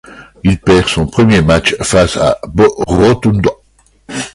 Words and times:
Il 0.43 0.59
perd 0.59 0.87
son 0.87 1.05
premier 1.05 1.43
match 1.43 1.75
face 1.79 2.17
à 2.17 2.39
Bo 2.47 2.73
Rotundo. 2.87 3.51